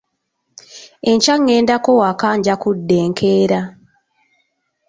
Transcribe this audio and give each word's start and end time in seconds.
Enkya 1.11 1.35
ŋŋendako 1.39 1.91
waka 2.01 2.29
nja 2.39 2.55
kudda 2.61 2.95
enkeera. 3.05 3.61